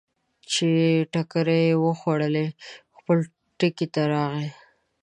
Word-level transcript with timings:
چې 0.51 0.67
ټکرې 1.13 1.61
یې 1.69 1.75
وخوړلې، 1.83 2.45
خپل 2.97 3.17
ټکي 3.57 3.87
ته 3.93 4.01
راغی. 4.13 4.47